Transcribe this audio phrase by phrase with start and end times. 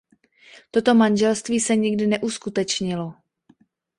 [0.71, 3.13] Toto manželství se nikdy neuskutečnilo.